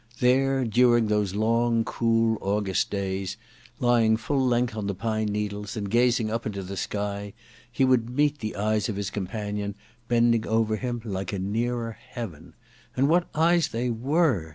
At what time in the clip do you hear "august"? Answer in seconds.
2.41-2.89